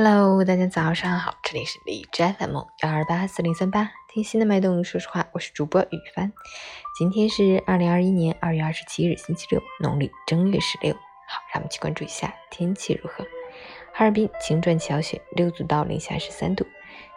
[0.00, 6.32] Hello，大家早上好，这里是荔枝 FM 幺二八四零三八，听心的脉动，说实话，我是主播雨帆。
[6.96, 10.94] 今天是二零二一年二月二十七日，星期六，农历正月十六。
[10.94, 13.24] 好，让我们去关注一下天气如何。
[13.92, 16.64] 哈尔滨晴转小雪，六度到零下十三度，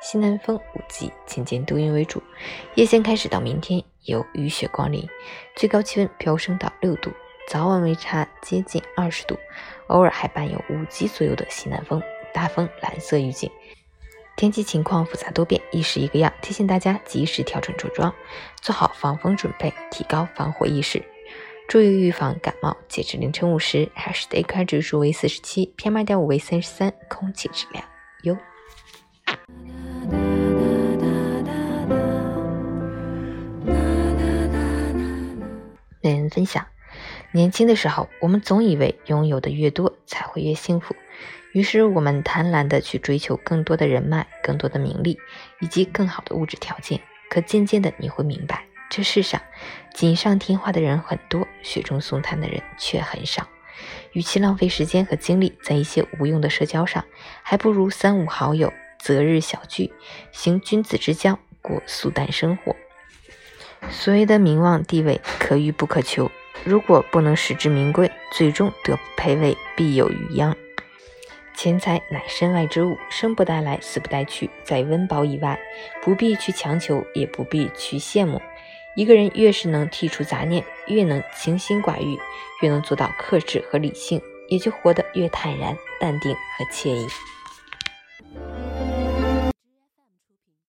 [0.02, 2.24] 西南风五级，渐渐多云为主。
[2.74, 5.08] 夜间开始到明天有雨雪光临，
[5.56, 7.12] 最高气温飙升到六度，
[7.48, 9.38] 早晚温差接近二十度，
[9.86, 12.02] 偶尔还伴有五级左右的西南风。
[12.34, 13.50] 大风，蓝色预警，
[14.36, 18.14] 天气情况复杂多变，一时一个样，提醒大家及时调整着装，
[18.62, 21.04] 做好防风准备，提高防火意识，
[21.68, 22.76] 注意预防感冒。
[22.88, 27.84] 截至凌晨五时，海市 AQI 指数为四十七，PM 二点五为三十三，空气质量
[28.24, 28.38] 优。
[36.04, 36.66] 每人分享：
[37.34, 40.96] 年轻的时候，我们总以为拥有的越多，才会越幸福。
[41.54, 45.18] 于是我们贪婪的去追求更多的人脉、更多的名利
[45.60, 47.00] 以及更好的物质条件。
[47.30, 49.42] 可渐渐的你会明白，这世上
[49.94, 53.48] 锦上添花的人很多，雪中送炭的人却很少。
[54.12, 57.06] 与其浪费时间和精力在一些无用的社交上，
[57.44, 59.94] 还不如三五好友择日小聚，
[60.34, 62.76] 行君子之交，过素淡生活。
[63.90, 66.30] 所谓的名望地位可遇不可求，
[66.64, 70.56] 如果不能实至名归，最终得不配位，必有余殃。
[71.56, 75.60] 钱财乃身外之物，生不带来，死不带去，在温饱以外，
[76.02, 78.42] 不必去强求，也不必去羡慕。
[78.96, 82.18] 一个人越是能剔除杂念，越能清心寡欲，
[82.62, 87.08] 越能做到克制和理性，也就活得越坦然、淡定和惬意。